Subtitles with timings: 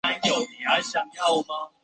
[0.03, 1.77] 贵州财经学院财政专业毕业。